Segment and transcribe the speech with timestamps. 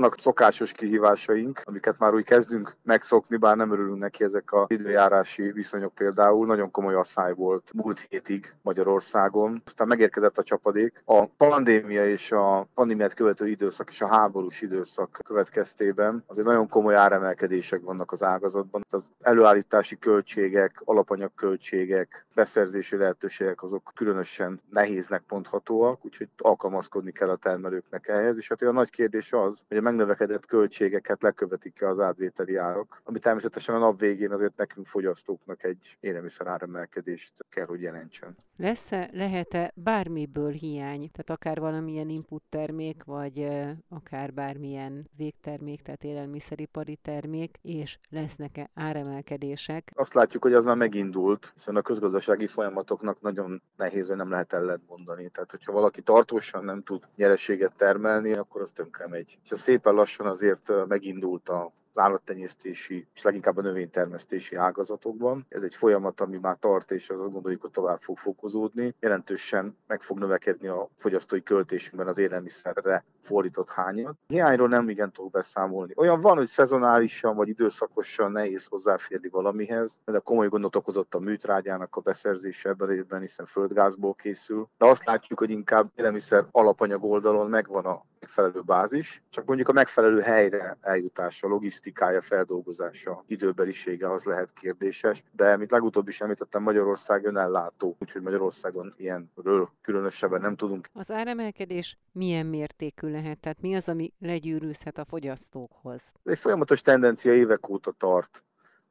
[0.00, 5.52] Vannak szokásos kihívásaink, amiket már úgy kezdünk megszokni, bár nem örülünk neki ezek az időjárási
[5.52, 6.46] viszonyok például.
[6.46, 9.62] Nagyon komoly asszály volt múlt hétig Magyarországon.
[9.64, 11.02] Aztán megérkezett a csapadék.
[11.04, 16.94] A pandémia és a pandémiát követő időszak és a háborús időszak következtében azért nagyon komoly
[16.94, 18.84] áremelkedések vannak az ágazatban.
[18.90, 28.08] Az előállítási költségek, alapanyagköltségek, beszerzési lehetőségek azok különösen nehéznek mondhatóak, úgyhogy alkalmazkodni kell a termelőknek
[28.08, 28.38] ehhez.
[28.38, 33.18] És hát a nagy kérdés az, hogy a megnövekedett költségeket lekövetik-e az átvételi árak, ami
[33.18, 38.36] természetesen a nap végén azért nekünk fogyasztóknak egy élelmiszer áremelkedést kell, hogy jelentsen.
[38.56, 43.48] Lesz-e, lehet-e bármiből hiány, tehát akár valamilyen input termék, vagy
[43.88, 49.90] akár bármilyen végtermék, tehát élelmiszeripari termék, és lesznek-e áremelkedések?
[49.94, 54.52] Azt látjuk, hogy az már megindult, hiszen a közgazdasági folyamatoknak nagyon nehéz, hogy nem lehet
[54.52, 55.28] ellentmondani.
[55.28, 59.38] Tehát, hogyha valaki tartósan nem tud nyereséget termelni, akkor az tönkre megy.
[59.44, 65.46] És a szépen lassan azért megindult a állattenyésztési és leginkább a növénytermesztési ágazatokban.
[65.48, 68.94] Ez egy folyamat, ami már tart, és az azt gondoljuk, hogy tovább fog fokozódni.
[69.00, 74.14] Jelentősen meg fog növekedni a fogyasztói költésünkben az élelmiszerre fordított hányad.
[74.26, 75.92] Hiányról nem igen tudok beszámolni.
[75.96, 81.96] Olyan van, hogy szezonálisan vagy időszakosan nehéz hozzáférni valamihez, de komoly gondot okozott a műtrágyának
[81.96, 84.68] a beszerzése ebben évben, hiszen földgázból készül.
[84.78, 89.72] De azt látjuk, hogy inkább élelmiszer alapanyag oldalon megvan a megfelelő bázis, csak mondjuk a
[89.72, 91.48] megfelelő helyre eljutása,
[91.84, 98.94] logisztikája, feldolgozása, időbelisége az lehet kérdéses, de mint legutóbb is említettem, Magyarország önellátó, úgyhogy Magyarországon
[98.96, 100.88] ilyenről különösebben nem tudunk.
[100.92, 103.38] Az áremelkedés milyen mértékű lehet?
[103.38, 106.12] Tehát mi az, ami legyűrűzhet a fogyasztókhoz?
[106.24, 108.44] Egy folyamatos tendencia évek óta tart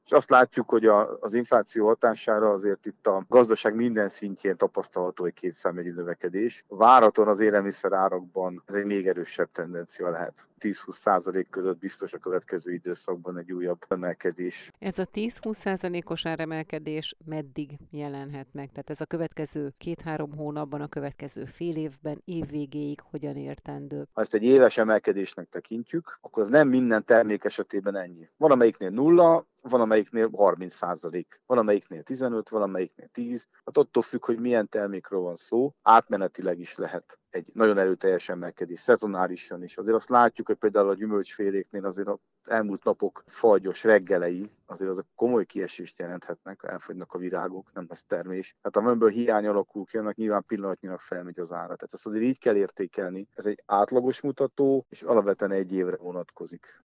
[0.06, 5.26] és azt látjuk, hogy a, az infláció hatására azért itt a gazdaság minden szintjén tapasztalható
[5.26, 6.66] egy kétszámjegyű növekedés.
[6.68, 10.48] Váraton az élelmiszer árakban ez egy még erősebb tendencia lehet.
[10.60, 14.72] 10-20 százalék között biztos a következő időszakban egy újabb emelkedés.
[14.80, 18.70] Ez a 10-20 százalékos áremelkedés meddig jelenhet meg?
[18.70, 24.08] Tehát ez a következő két-három hónapban, a következő fél évben, év végéig hogyan értendő?
[24.14, 28.30] Ha ezt egy éves emelkedésnek tekintjük, akkor az nem minden termék esetében ennyi.
[28.38, 33.48] Van amelyiknél nulla, van amelyiknél 30 százalék, van amelyiknél 15, van amelyiknél 10.
[33.66, 38.80] Hát attól függ, hogy milyen termékről van szó, átmenetileg is lehet egy nagyon erőteljes emelkedés,
[38.80, 39.78] szezonálisan is.
[39.78, 45.06] Azért azt látjuk, hogy például a gyümölcsféléknél azért az elmúlt napok fagyos reggelei, azért azok
[45.16, 48.56] komoly kiesést jelenthetnek, elfogynak a virágok, nem lesz termés.
[48.62, 51.76] Hát amiből hiány alakul ki, annak nyilván pillanatnyilag felmegy az ára.
[51.76, 53.28] Tehát ezt azért így kell értékelni.
[53.34, 56.84] Ez egy átlagos mutató, és alapvetően egy évre vonatkozik.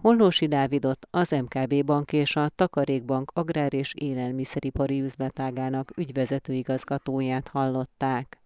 [0.00, 8.38] Hollósi Dávidot az MKB Bank és a Takarékbank Agrár és Élelmiszeripari Üzletágának ügyvezetőigazgatóját hallották.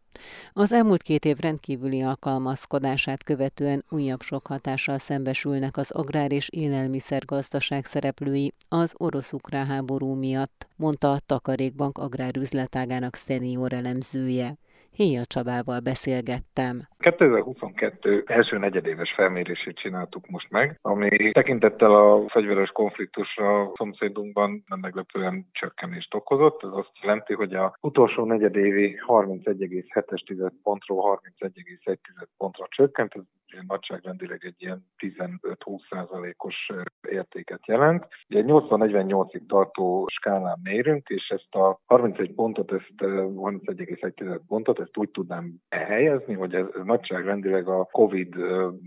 [0.52, 7.84] Az elmúlt két év rendkívüli alkalmazkodását követően újabb sok hatással szembesülnek az agrár és élelmiszergazdaság
[7.84, 14.56] szereplői az orosz-ukrán háború miatt, mondta a Takarékbank agrárüzletágának szenior elemzője.
[14.94, 16.88] Héja Csabával beszélgettem.
[16.98, 24.78] 2022 első negyedéves felmérését csináltuk most meg, ami tekintettel a fegyveres konfliktusra a szomszédunkban nem
[24.78, 26.62] meglepően csökkenést okozott.
[26.62, 31.97] Ez azt jelenti, hogy a utolsó negyedévi 31,7-es pontról 31,1
[32.36, 33.22] pontra csökkent, ez
[33.66, 36.70] nagyságrendileg egy ilyen 15-20 százalékos
[37.08, 38.06] értéket jelent.
[38.28, 45.10] Ugye 80-48-ig tartó skálán mérünk, és ezt a 31 pontot, ezt 31,1 pontot, ezt úgy
[45.10, 48.34] tudnám elhelyezni, hogy ez, ez nagyságrendileg a COVID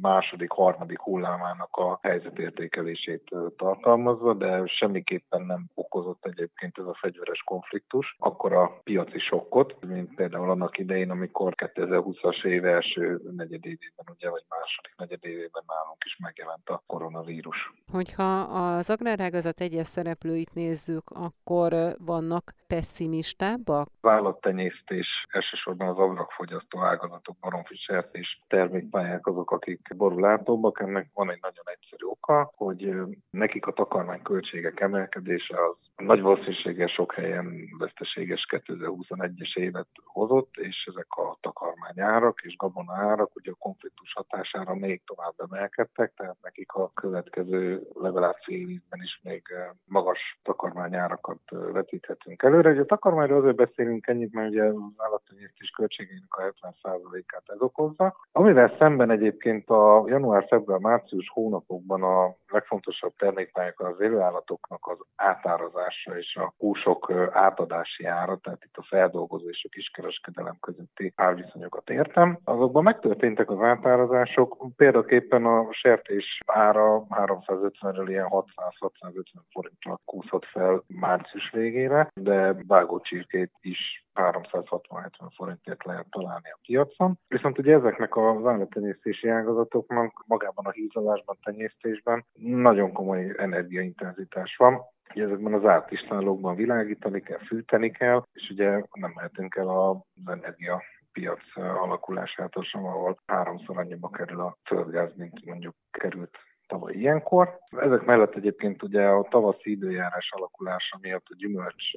[0.02, 3.24] második, harmadik hullámának a helyzetértékelését
[3.58, 10.16] tartalmazva, de semmiképpen nem okozott egyébként ez a fegyveres konfliktus, akkor a piaci sokkot, mint
[10.16, 16.70] például annak idején, amikor 2020-as év első negyedévében, ugye, vagy második negyedévében nálunk is megjelent
[16.70, 17.74] a koronavírus.
[17.92, 23.90] Hogyha az agrárágazat egyes szereplőit nézzük, akkor vannak pessimistábbak?
[24.02, 30.80] Vállalattenyésztés, elsősorban az ablakfogyasztó ágazatok, baromfi sertés termékpályák azok, akik borulátóbbak.
[30.80, 32.94] Ennek van egy nagyon egyszerű oka, hogy
[33.30, 40.90] nekik a takarmány költségek emelkedése az nagy valószínűséggel sok helyen veszteséges 2021-es évet hozott, és
[40.92, 46.92] ezek a takarmányárak és gabonárak ugye a konfliktus hatására még tovább emelkedtek, tehát nekik a
[46.94, 49.44] következő legalább fél évben is még
[49.86, 52.70] magas takarmányárakat vetíthetünk előre.
[52.70, 58.16] Ugye a takarmányról azért beszélünk ennyit, mert ugye az állattenyésztés költségeinek a 70%-át ez okozza.
[58.32, 66.18] Amivel szemben egyébként a január, február, március hónapokban a legfontosabb termékpályákon az élőállatoknak az átárazása
[66.18, 72.40] és a húsok átadási ára, tehát itt a feldolgozó és a kiskereskedelem közötti árviszonyokat értem.
[72.44, 81.50] Azokban megtörténtek az átárazások, példaképpen a sertés ára 350-ről ilyen 600-650 forintra kúszott fel március
[81.52, 87.20] végére, de vágócsirkét is 360-70 forintért lehet találni a piacon.
[87.28, 94.82] Viszont ugye ezeknek az állattenyésztési ágazatoknak magában a hízolásban, tenyésztésben nagyon komoly energiaintenzitás van.
[95.14, 100.82] Ugye ezekben az átislálókban világítani kell, fűteni kell, és ugye nem mehetünk el az energia
[101.12, 107.60] piac alakulásától sem, ahol háromszor annyiba kerül a földgáz, mint mondjuk került tavaly ilyenkor.
[107.70, 111.92] Ezek mellett egyébként ugye a tavaszi időjárás alakulása miatt a gyümölcs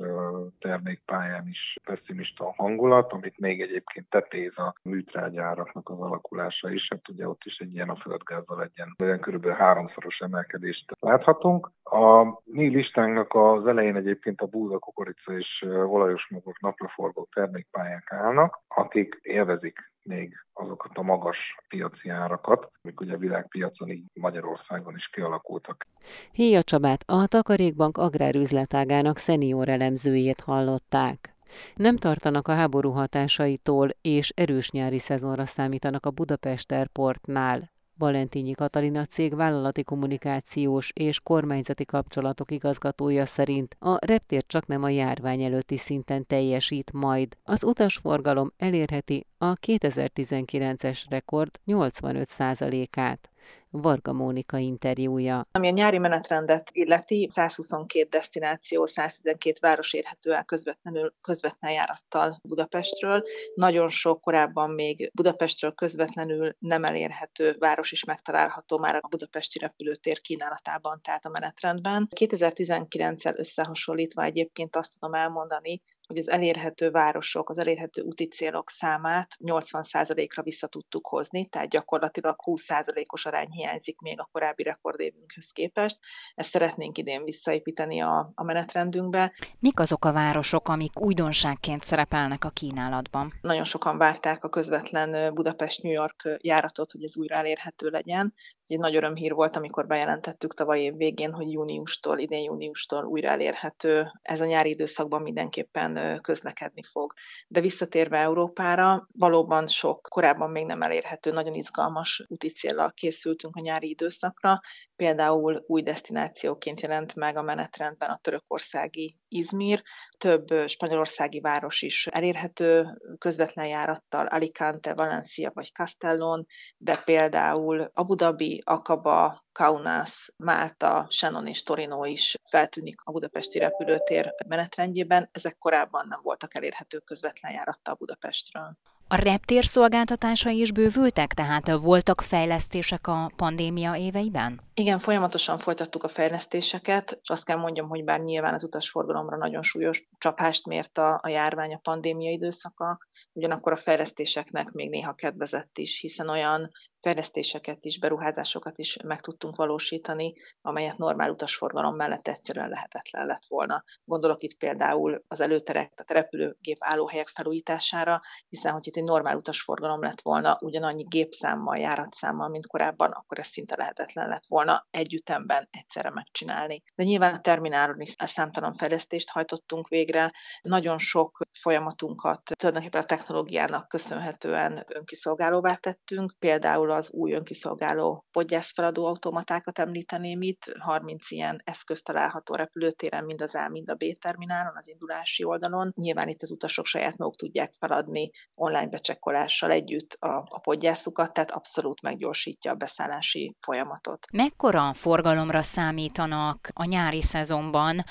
[0.59, 6.87] termékpályán is pessimista a hangulat, amit még egyébként tetéz a műtrágyáraknak az alakulása is.
[6.91, 11.71] Hát ugye ott is egy ilyen a földgázzal egyen, olyan körülbelül háromszoros emelkedést láthatunk.
[11.83, 18.61] A mi listánknak az elején egyébként a búza, kukorica és olajos magok napraforgó termékpályák állnak,
[18.69, 21.37] akik élvezik még azokat a magas
[21.69, 25.87] piaci árakat, amik ugye világpiacon így Magyarországon is kialakultak.
[26.33, 31.37] Héja Csabát, a Takarékbank agrárüzletágának szenior elemzőjét hallották.
[31.75, 37.71] Nem tartanak a háború hatásaitól, és erős nyári szezonra számítanak a Budapest Airportnál.
[37.99, 44.89] Valentinyi Katalina cég vállalati kommunikációs és kormányzati kapcsolatok igazgatója szerint a reptér csak nem a
[44.89, 47.37] járvány előtti szinten teljesít majd.
[47.45, 53.31] Az utasforgalom elérheti a 2019-es rekord 85%-át.
[53.71, 55.47] Varga Mónika interjúja.
[55.53, 63.23] Ami a nyári menetrendet illeti, 122 destináció, 112 város érhető el közvetlenül, közvetlen járattal Budapestről.
[63.55, 70.21] Nagyon sok korábban még Budapestről közvetlenül nem elérhető város is megtalálható már a budapesti repülőtér
[70.21, 72.09] kínálatában, tehát a menetrendben.
[72.17, 79.31] 2019-el összehasonlítva egyébként azt tudom elmondani, hogy az elérhető városok, az elérhető úti célok számát
[79.45, 85.99] 80%-ra vissza tudtuk hozni, tehát gyakorlatilag 20%-os arány hiányzik még a korábbi rekordévünkhöz képest.
[86.35, 89.33] Ezt szeretnénk idén visszaépíteni a, a menetrendünkbe.
[89.59, 93.33] Mik azok a városok, amik újdonságként szerepelnek a kínálatban?
[93.41, 98.35] Nagyon sokan várták a közvetlen Budapest-New York járatot, hogy ez újra elérhető legyen.
[98.69, 104.11] Egy nagy örömhír volt, amikor bejelentettük tavaly év végén, hogy júniustól, idén júniustól újra elérhető.
[104.23, 107.13] Ez a nyári időszakban mindenképpen közlekedni fog.
[107.49, 112.53] De visszatérve Európára, valóban sok korábban még nem elérhető, nagyon izgalmas úti
[112.95, 114.61] készültünk a nyári időszakra.
[114.97, 119.83] Például új destinációként jelent meg a menetrendben a törökországi Izmir,
[120.19, 122.87] több spanyolországi város is elérhető
[123.19, 131.63] közvetlen járattal, Alicante, Valencia vagy Castellón, de például Abu Dhabi, Akaba, Kaunas, Málta, Shannon és
[131.63, 135.29] Torino is feltűnik a budapesti repülőtér menetrendjében.
[135.33, 138.77] Ezek korábban nem voltak elérhető közvetlen járattal Budapestről.
[139.11, 144.61] A reptér szolgáltatásai is bővültek, tehát voltak fejlesztések a pandémia éveiben?
[144.75, 149.63] Igen, folyamatosan folytattuk a fejlesztéseket, és azt kell mondjam, hogy bár nyilván az utasforgalomra nagyon
[149.63, 152.99] súlyos csapást mért a, a járvány, a pandémia időszaka,
[153.33, 156.71] ugyanakkor a fejlesztéseknek még néha kedvezett is, hiszen olyan
[157.01, 163.85] fejlesztéseket is, beruházásokat is meg tudtunk valósítani, amelyet normál utasforgalom mellett egyszerűen lehetetlen lett volna.
[164.05, 170.03] Gondolok itt például az előterek, a repülőgép állóhelyek felújítására, hiszen hogy itt egy normál utasforgalom
[170.03, 176.11] lett volna ugyanannyi gépszámmal, járatszámmal, mint korábban, akkor ez szinte lehetetlen lett volna együttemben egyszerre
[176.11, 176.83] megcsinálni.
[176.95, 180.33] De nyilván a terminálon is számtalan fejlesztést hajtottunk végre,
[180.63, 189.07] nagyon sok folyamatunkat tulajdonképpen a technológiának köszönhetően önkiszolgálóvá tettünk, például például az új önkiszolgáló podgyászfeladó
[189.07, 194.77] automatákat említeném itt, 30 ilyen eszköz található repülőtéren, mind az A, mind a B terminálon,
[194.77, 195.93] az indulási oldalon.
[195.95, 201.51] Nyilván itt az utasok saját maguk tudják feladni online becsekkolással együtt a, a podgyászukat, tehát
[201.51, 204.27] abszolút meggyorsítja a beszállási folyamatot.
[204.33, 208.05] Mekkora forgalomra számítanak a nyári szezonban?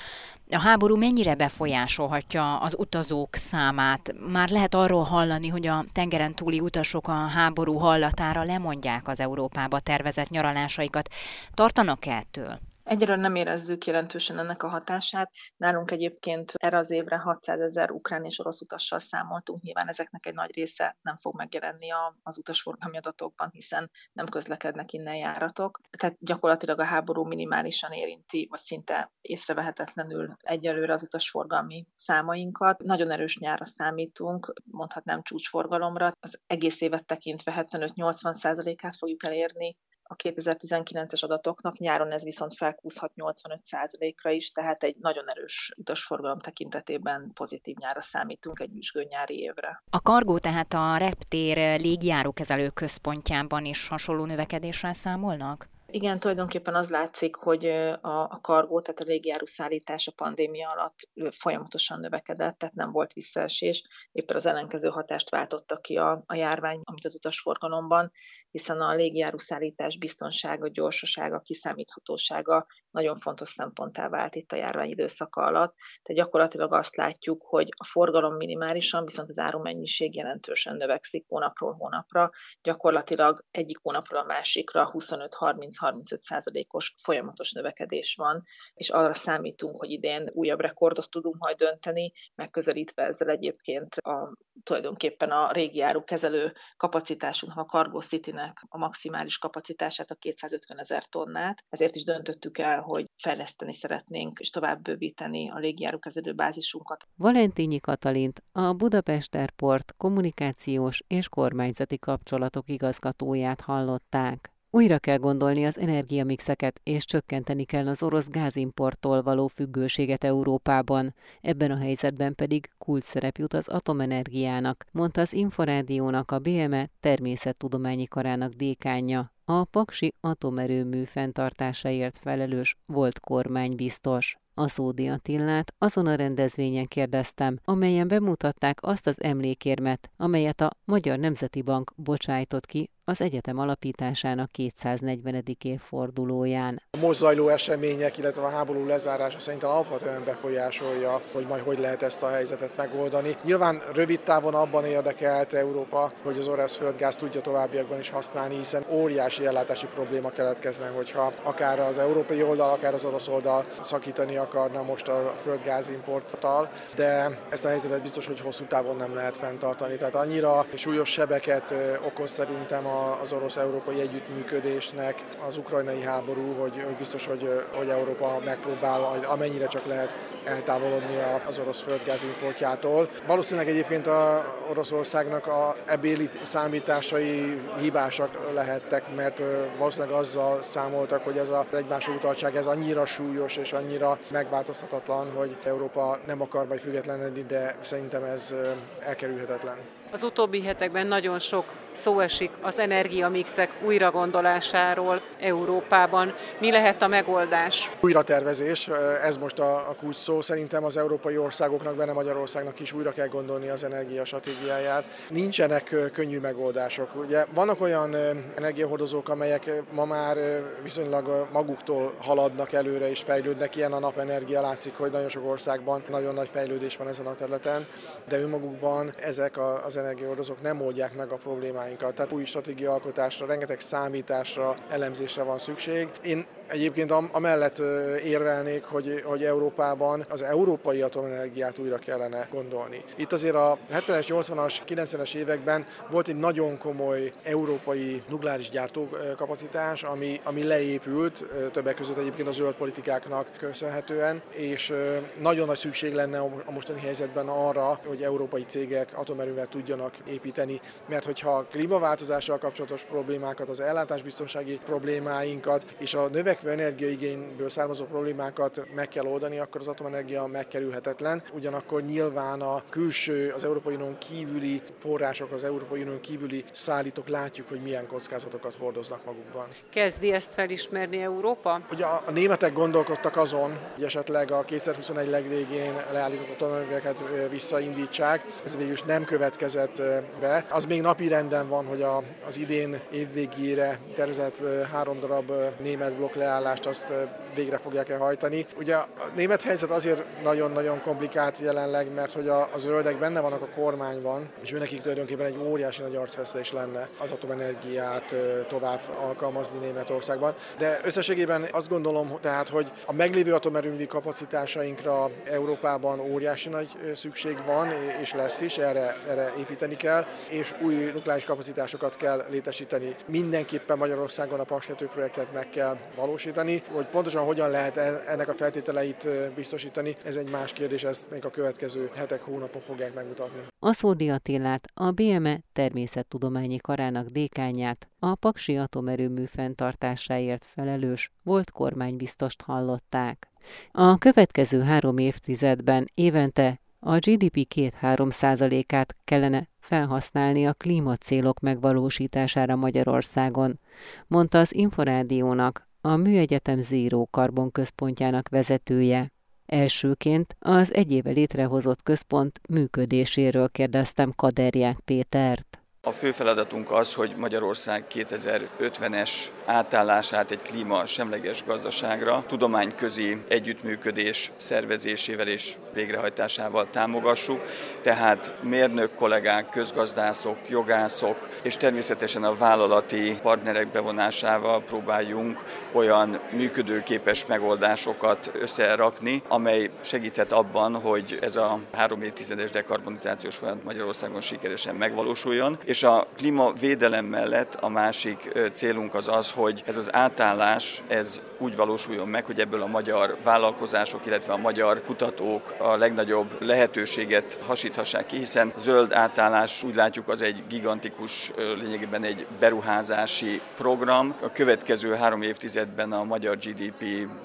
[0.50, 4.13] A háború mennyire befolyásolhatja az utazók számát?
[4.32, 9.80] Már lehet arról hallani, hogy a tengeren túli utasok a háború hallatára lemondják az Európába
[9.80, 11.10] tervezett nyaralásaikat.
[11.54, 12.60] Tartanak -e ettől?
[12.88, 15.32] Egyelőre nem érezzük jelentősen ennek a hatását.
[15.58, 19.62] Nálunk egyébként erre az évre 600 ezer ukrán és orosz utassal számoltunk.
[19.62, 21.88] Nyilván ezeknek egy nagy része nem fog megjelenni
[22.24, 25.79] az utasforgalmi adatokban, hiszen nem közlekednek innen járatok.
[25.98, 32.79] Tehát gyakorlatilag a háború minimálisan érinti, vagy szinte észrevehetetlenül egyelőre az utasforgalmi számainkat.
[32.79, 36.12] Nagyon erős nyára számítunk, mondhatnám csúcsforgalomra.
[36.20, 39.77] Az egész évet tekintve 75-80 át fogjuk elérni
[40.08, 47.32] a 2019-es adatoknak, nyáron ez viszont felkúszhat 85%-ra is, tehát egy nagyon erős utasforgalom tekintetében
[47.34, 49.84] pozitív nyára számítunk egy nyüzsgő nyári évre.
[49.90, 55.70] A kargó tehát a reptér légjárókezelő központjában is hasonló növekedéssel számolnak?
[55.91, 60.96] Igen, tulajdonképpen az látszik, hogy a, a kargó, tehát a légijáró szállítás a pandémia alatt
[61.32, 66.82] folyamatosan növekedett, tehát nem volt visszaesés, éppen az ellenkező hatást váltotta ki a, a járvány,
[66.84, 68.12] amit az utasforgalomban,
[68.51, 75.41] hiszen a légijáró szállítás biztonsága, gyorsasága, kiszámíthatósága nagyon fontos szemponttá vált itt a járvány időszaka
[75.41, 75.75] alatt.
[76.03, 82.29] Tehát gyakorlatilag azt látjuk, hogy a forgalom minimálisan, viszont az árumennyiség jelentősen növekszik hónapról hónapra,
[82.62, 88.44] gyakorlatilag egyik hónapról a másikra 25-30 30-35%-os folyamatos növekedés van,
[88.74, 95.32] és arra számítunk, hogy idén újabb rekordot tudunk majd dönteni, megközelítve ezzel egyébként a, tulajdonképpen
[95.32, 98.32] a régi árukezelő kapacitásunknak, a Cargo city
[98.70, 101.64] a maximális kapacitását, a 250 ezer tonnát.
[101.70, 107.08] Ezért is döntöttük el, hogy fejleszteni szeretnénk és tovább bővíteni a légjárókezelő bázisunkat.
[107.16, 114.57] Valentinyi Katalint, a Budapest Airport kommunikációs és kormányzati kapcsolatok igazgatóját hallották.
[114.78, 121.14] Újra kell gondolni az energiamixeket, és csökkenteni kell az orosz gázimporttól való függőséget Európában.
[121.42, 128.06] Ebben a helyzetben pedig kult szerep jut az atomenergiának, mondta az Inforádiónak a BME természettudományi
[128.06, 134.38] karának dékánja, a Paksi atomerőmű fenntartásáért felelős volt kormánybiztos.
[134.54, 141.20] A Szódi Attillát azon a rendezvényen kérdeztem, amelyen bemutatták azt az emlékérmet, amelyet a Magyar
[141.20, 145.44] Nemzeti Bank bocsájtott ki az egyetem alapításának 240.
[145.62, 146.82] évfordulóján.
[146.92, 152.02] A most zajló események, illetve a háború lezárása szerintem alapvetően befolyásolja, hogy majd hogy lehet
[152.02, 153.36] ezt a helyzetet megoldani.
[153.44, 158.86] Nyilván rövid távon abban érdekelt Európa, hogy az orosz földgáz tudja továbbiakban is használni, hiszen
[158.90, 164.84] óriási ellátási probléma keletkezne, hogyha akár az európai oldal, akár az orosz oldal szakítani akarna
[164.84, 169.96] most a földgáz importtal, de ezt a helyzetet biztos, hogy hosszú távon nem lehet fenntartani.
[169.96, 171.74] Tehát annyira súlyos sebeket
[172.06, 178.39] okoz szerintem a az orosz-európai együttműködésnek az ukrajnai háború, hogy, hogy biztos, hogy, hogy Európa
[178.46, 180.13] megpróbál amennyire csak lehet
[180.44, 183.10] eltávolodni az orosz földgáz importjától.
[183.27, 189.44] Valószínűleg egyébként a Oroszországnak a ebéli számításai hibásak lehettek, mert
[189.77, 195.58] valószínűleg azzal számoltak, hogy ez az egymás utaltság ez annyira súlyos és annyira megváltozhatatlan, hogy
[195.63, 198.54] Európa nem akar majd függetlenedni, de szerintem ez
[199.00, 199.77] elkerülhetetlen.
[200.12, 206.34] Az utóbbi hetekben nagyon sok szó esik az energiamixek újragondolásáról Európában.
[206.60, 207.92] Mi lehet a megoldás?
[208.02, 208.90] Újratervezés,
[209.24, 210.42] ez most a, a kulcs szó.
[210.42, 215.06] Szerintem az európai országoknak, benne Magyarországnak is újra kell gondolni az energiastratégiáját.
[215.30, 217.16] Nincsenek könnyű megoldások.
[217.16, 218.16] Ugye vannak olyan
[218.56, 220.38] energiahordozók, amelyek ma már
[220.84, 223.76] viszonylag maguktól haladnak előre és fejlődnek.
[223.76, 227.88] Ilyen a napenergia látszik, hogy nagyon sok országban nagyon nagy fejlődés van ezen a területen,
[228.28, 232.16] de önmagukban ezek az energiahordozók nem oldják meg a problémáinkat.
[232.16, 236.08] Tehát új stratégiaalkotásra, rengeteg számításra, elemzésre van szükség.
[236.24, 237.80] Én Egyébként amellett
[238.24, 243.04] érvelnék, hogy, hogy Európában az európai atomenergiát újra kellene gondolni.
[243.16, 250.39] Itt azért a 70-es, 80-as, 90-es években volt egy nagyon komoly európai nukleáris gyártókapacitás, ami,
[250.44, 254.94] ami leépült, többek között egyébként a zöld politikáknak köszönhetően, és
[255.39, 261.25] nagyon nagy szükség lenne a mostani helyzetben arra, hogy európai cégek atomerővel tudjanak építeni, mert
[261.25, 268.82] hogyha a klímaváltozással kapcsolatos problémákat, az ellátásbiztonsági problémáinkat és a növek növekvő energiaigényből származó problémákat
[268.96, 271.44] meg kell oldani, akkor az atomenergia megkerülhetetlen.
[271.53, 277.67] Ugyanakkor nyilván a külső, az Európai Unión kívüli források, az Európai Unión kívüli szállítók látjuk,
[277.70, 279.67] hogy milyen kockázatokat hordoznak magukban.
[279.89, 281.82] Kezdi ezt felismerni Európa?
[281.91, 288.46] Ugye a, a németek gondolkodtak azon, hogy esetleg a 2021 legvégén leállított atomenergiákat visszaindítsák.
[288.63, 290.66] Ez végül is nem következett vezet be.
[290.70, 296.36] Az még napi renden van, hogy a, az idén évvégére tervezett három darab német blokk
[296.36, 297.14] leállást azt
[297.58, 298.66] végre fogják-e hajtani.
[298.78, 303.62] Ugye a német helyzet azért nagyon-nagyon komplikált jelenleg, mert hogy a, a zöldek benne vannak
[303.62, 308.36] a kormányban, és őnekik tulajdonképpen egy óriási nagy arcvesztés lenne az atomenergiát
[308.68, 310.54] tovább alkalmazni Németországban.
[310.78, 317.88] De összességében azt gondolom tehát, hogy a meglévő atomerőmű kapacitásainkra Európában óriási nagy szükség van,
[318.22, 323.16] és lesz is, erre, erre építeni kell, és új nukleáris kapacitásokat kell létesíteni.
[323.26, 329.30] Mindenképpen Magyarországon a Paks projektet meg kell valósítani, hogy pontosan hogyan lehet ennek a feltételeit
[329.56, 333.62] biztosítani, ez egy más kérdés, ezt még a következő hetek, hónapok fogják megmutatni.
[333.80, 343.48] Aszódi Attilát, a BME természettudományi karának dékányát, a Paksi atomerőmű fenntartásáért felelős volt kormánybiztost hallották.
[343.92, 353.80] A következő három évtizedben évente a GDP 2-3 százalékát kellene felhasználni a klímacélok megvalósítására Magyarországon,
[354.27, 359.32] mondta az Inforádiónak a Műegyetem Zéró Karbon központjának vezetője.
[359.66, 365.87] Elsőként az egy éve létrehozott központ működéséről kérdeztem Kaderják Pétert.
[366.08, 369.32] A fő feladatunk az, hogy Magyarország 2050-es
[369.66, 377.62] átállását egy klíma semleges gazdaságra tudományközi együttműködés szervezésével és végrehajtásával támogassuk.
[378.02, 388.52] Tehát mérnök kollégák, közgazdászok, jogászok és természetesen a vállalati partnerek bevonásával próbáljunk olyan működőképes megoldásokat
[388.54, 395.97] összerakni, amely segíthet abban, hogy ez a három évtizedes dekarbonizációs folyamat Magyarországon sikeresen megvalósuljon, és
[395.98, 401.75] és a klímavédelem mellett a másik célunk az az, hogy ez az átállás ez úgy
[401.75, 408.25] valósuljon meg, hogy ebből a magyar vállalkozások, illetve a magyar kutatók a legnagyobb lehetőséget hasíthassák
[408.25, 414.36] ki, hiszen zöld átállás úgy látjuk az egy gigantikus, lényegében egy beruházási program.
[414.42, 417.04] A következő három évtizedben a magyar GDP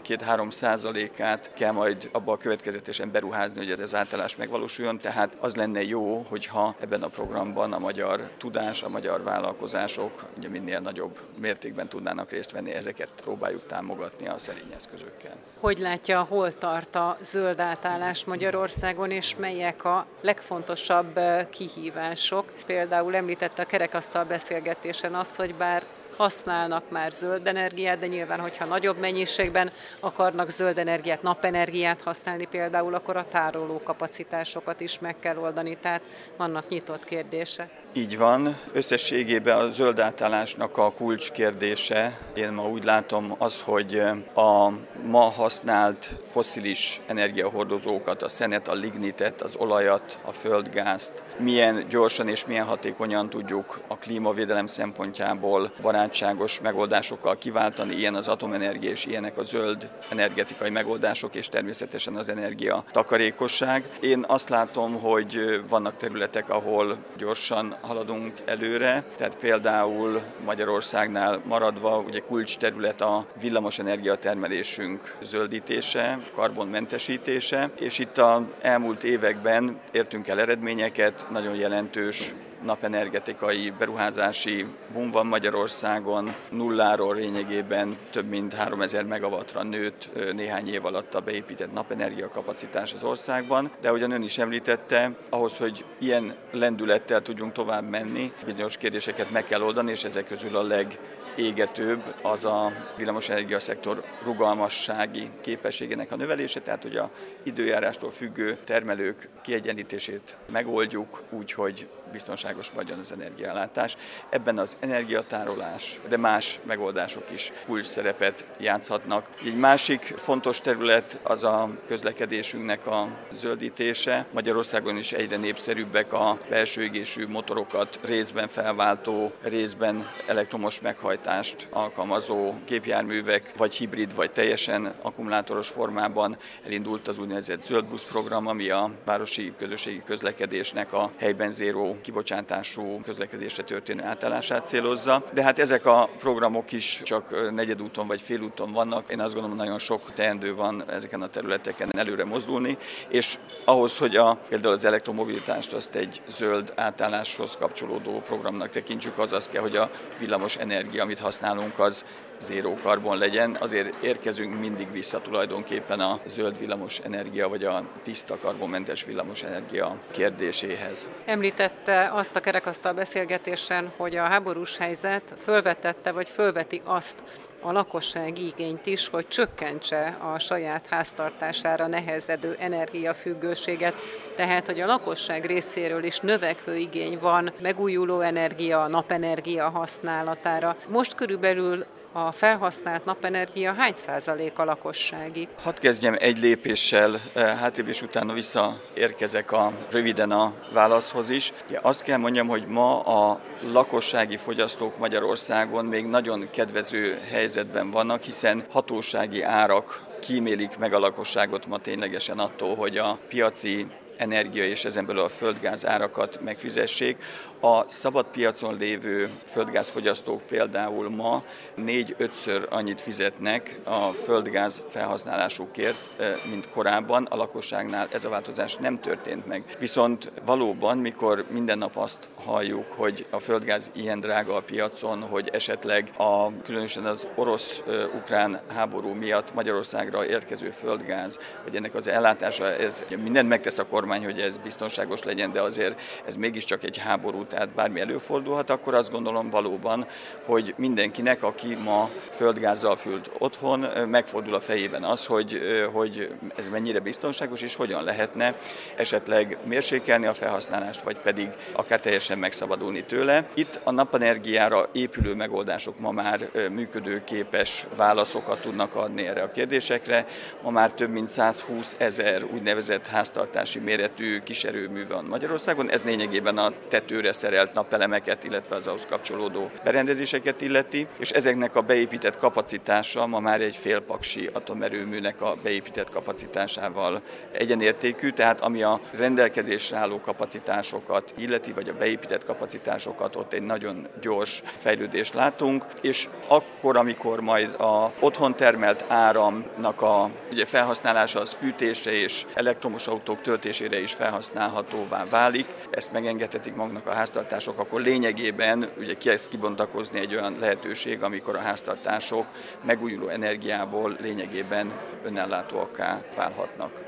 [0.08, 5.54] 2-3 százalékát kell majd abba a következetesen beruházni, hogy ez az átállás megvalósuljon, tehát az
[5.54, 11.18] lenne jó, hogyha ebben a programban a magyar tudás, a magyar vállalkozások ugye minél nagyobb
[11.40, 15.34] mértékben tudnának részt venni, ezeket próbáljuk támogatni a szerény eszközökkel.
[15.60, 21.20] Hogy látja, hol tart a zöld átállás Magyarországon, és melyek a legfontosabb
[21.50, 22.52] kihívások?
[22.66, 25.84] Például említette a kerekasztal beszélgetésen azt, hogy bár
[26.16, 32.94] használnak már zöld energiát, de nyilván, hogyha nagyobb mennyiségben akarnak zöld energiát, napenergiát használni például,
[32.94, 36.02] akkor a tároló kapacitásokat is meg kell oldani, tehát
[36.36, 37.70] vannak nyitott kérdések.
[37.94, 38.56] Így van.
[38.72, 44.02] Összességében a zöld átállásnak a kulcskérdése, én ma úgy látom az, hogy
[44.34, 44.70] a
[45.04, 52.46] ma használt foszilis energiahordozókat, a szenet, a lignitet, az olajat, a földgázt milyen gyorsan és
[52.46, 59.42] milyen hatékonyan tudjuk a klímavédelem szempontjából barátságos megoldásokkal kiváltani, ilyen az atomenergia és ilyenek a
[59.42, 63.88] zöld energetikai megoldások és természetesen az energia takarékosság.
[64.00, 72.20] Én azt látom, hogy vannak területek, ahol gyorsan haladunk előre, tehát például Magyarországnál maradva ugye
[72.20, 81.26] kulcs terület a villamosenergia termelésünk zöldítése, karbonmentesítése, és itt a elmúlt években értünk el eredményeket,
[81.30, 82.32] nagyon jelentős
[82.64, 91.14] napenergetikai beruházási boom van Magyarországon, nulláról lényegében több mint 3000 megawattra nőtt néhány év alatt
[91.14, 97.22] a beépített napenergia kapacitás az országban, de ahogyan ön is említette, ahhoz, hogy ilyen lendülettel
[97.22, 100.98] tudjunk tovább menni, bizonyos kérdéseket meg kell oldani, és ezek közül a leg
[101.36, 107.10] égetőbb az a villamosenergia szektor rugalmassági képességének a növelése, tehát hogy a
[107.42, 113.96] időjárástól függő termelők kiegyenlítését megoldjuk úgy, hogy biztonságos maradjon az energiállátás.
[114.30, 119.30] Ebben az energiatárolás, de más megoldások is kulcs szerepet játszhatnak.
[119.44, 124.26] Egy másik fontos terület az a közlekedésünknek a zöldítése.
[124.32, 133.52] Magyarországon is egyre népszerűbbek a belső égésű motorokat részben felváltó, részben elektromos meghajtást alkalmazó gépjárművek,
[133.56, 140.02] vagy hibrid, vagy teljesen akkumulátoros formában elindult az úgynevezett zöldbusz program, ami a városi közösségi
[140.04, 147.00] közlekedésnek a helyben zéró kibocsátású közlekedésre történő átállását célozza, de hát ezek a programok is
[147.04, 149.10] csak negyedúton vagy félúton vannak.
[149.10, 152.76] Én azt gondolom, nagyon sok teendő van ezeken a területeken előre mozdulni,
[153.08, 159.32] és ahhoz, hogy a, például az elektromobilitást azt egy zöld átálláshoz kapcsolódó programnak tekintsük, az
[159.32, 162.04] az kell, hogy a villamos energia, amit használunk, az
[162.42, 168.38] zéró karbon legyen, azért érkezünk mindig vissza tulajdonképpen a zöld villamos energia, vagy a tiszta
[168.38, 171.08] karbonmentes villamos energia kérdéséhez.
[171.24, 177.16] Említette azt a kerekasztal beszélgetésen, hogy a háborús helyzet fölvetette, vagy fölveti azt,
[177.62, 183.94] a lakossági igényt is, hogy csökkentse a saját háztartására nehezedő energiafüggőséget,
[184.36, 190.76] tehát hogy a lakosság részéről is növekvő igény van megújuló energia, napenergia használatára.
[190.88, 195.48] Most körülbelül a felhasznált napenergia hány százalék a lakossági?
[195.62, 201.52] Hadd kezdjem egy lépéssel, eh, hátrébb és utána visszaérkezek a, röviden a válaszhoz is.
[201.68, 203.40] Ugye azt kell mondjam, hogy ma a
[203.72, 211.66] lakossági fogyasztók Magyarországon még nagyon kedvező helyzetben vannak, hiszen hatósági árak kímélik meg a lakosságot
[211.66, 213.86] ma ténylegesen attól, hogy a piaci
[214.22, 217.16] energia és ezen belül a földgáz árakat megfizessék.
[217.60, 221.42] A szabad piacon lévő földgázfogyasztók például ma
[221.74, 227.26] négy-ötször annyit fizetnek a földgáz felhasználásukért, eh, mint korábban.
[227.30, 229.64] A lakosságnál ez a változás nem történt meg.
[229.78, 235.48] Viszont valóban, mikor minden nap azt halljuk, hogy a földgáz ilyen drága a piacon, hogy
[235.52, 243.04] esetleg a, különösen az orosz-ukrán háború miatt Magyarországra érkező földgáz, vagy ennek az ellátása, ez
[243.22, 247.74] mindent megtesz a kormány, hogy ez biztonságos legyen, de azért ez mégiscsak egy háború tehát
[247.74, 250.06] bármi előfordulhat, akkor azt gondolom valóban,
[250.44, 255.60] hogy mindenkinek, aki ma földgázzal fült otthon, megfordul a fejében az, hogy,
[255.92, 258.54] hogy ez mennyire biztonságos, és hogyan lehetne
[258.96, 263.46] esetleg mérsékelni a felhasználást, vagy pedig akár teljesen megszabadulni tőle.
[263.54, 270.26] Itt a napenergiára épülő megoldások ma már működőképes válaszokat tudnak adni erre a kérdésekre.
[270.62, 275.90] Ma már több mint 120 ezer úgynevezett háztartási méretű kiserőmű van Magyarországon.
[275.90, 281.80] Ez lényegében a tetőre szerelt napelemeket, illetve az ahhoz kapcsolódó berendezéseket illeti, és ezeknek a
[281.80, 289.96] beépített kapacitása ma már egy félpaksi atomerőműnek a beépített kapacitásával egyenértékű, tehát ami a rendelkezésre
[289.96, 296.96] álló kapacitásokat illeti, vagy a beépített kapacitásokat, ott egy nagyon gyors fejlődést látunk, és akkor,
[296.96, 303.40] amikor majd a otthon termelt áramnak a ugye felhasználása az fűtésre és elektromos autók
[303.82, 310.18] töltésére is felhasználhatóvá válik, ezt megengedhetik magnak a ház háztartások, akkor lényegében ugye kezd kibontakozni
[310.18, 312.46] egy olyan lehetőség, amikor a háztartások
[312.84, 314.92] megújuló energiából lényegében
[315.24, 317.06] önellátóakká válhatnak.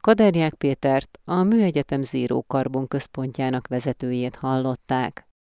[0.00, 5.25] Kaderják Pétert, a Műegyetem Zéró Karbon központjának vezetőjét hallották.